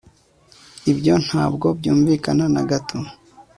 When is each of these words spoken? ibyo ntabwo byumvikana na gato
ibyo 0.91 1.13
ntabwo 1.25 1.67
byumvikana 1.77 2.45
na 2.53 2.63
gato 2.69 2.97